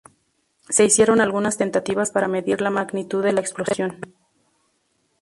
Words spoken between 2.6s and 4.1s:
magnitud de la explosión.